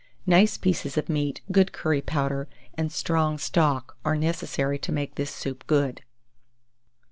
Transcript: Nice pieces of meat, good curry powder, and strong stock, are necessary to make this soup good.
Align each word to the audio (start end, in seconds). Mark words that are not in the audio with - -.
Nice 0.25 0.57
pieces 0.57 0.97
of 0.97 1.09
meat, 1.09 1.41
good 1.51 1.71
curry 1.73 2.01
powder, 2.01 2.49
and 2.73 2.91
strong 2.91 3.37
stock, 3.37 3.97
are 4.03 4.15
necessary 4.17 4.79
to 4.79 4.91
make 4.91 5.13
this 5.13 5.29
soup 5.29 5.63
good. 5.67 6.01